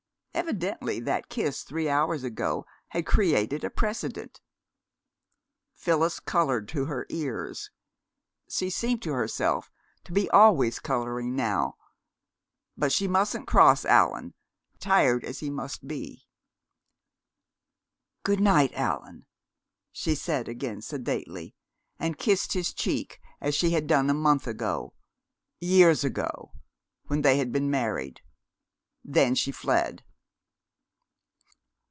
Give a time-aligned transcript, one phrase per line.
[0.33, 4.39] Evidently that kiss three hours ago had created a precedent.
[5.75, 7.69] Phyllis colored to her ears.
[8.47, 9.69] She seemed to herself
[10.05, 11.75] to be always coloring now.
[12.77, 14.33] But she mustn't cross Allan,
[14.79, 16.25] tired as he must be!
[18.23, 19.25] "Good night, Allan,"
[19.91, 21.55] she said again sedately,
[21.99, 24.93] and kissed his cheek as she had done a month ago
[25.59, 26.53] years ago!
[27.07, 28.21] when they had been married.
[29.03, 30.03] Then she fled.